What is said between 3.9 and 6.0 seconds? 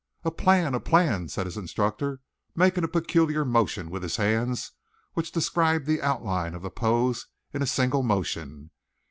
with his hands which described